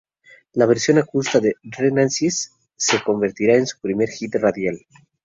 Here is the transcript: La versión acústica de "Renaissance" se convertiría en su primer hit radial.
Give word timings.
La 0.53 0.65
versión 0.65 0.97
acústica 0.97 1.39
de 1.39 1.53
"Renaissance" 1.61 2.49
se 2.75 3.03
convertiría 3.03 3.57
en 3.57 3.67
su 3.67 3.79
primer 3.81 4.09
hit 4.09 4.33
radial. 4.33 4.79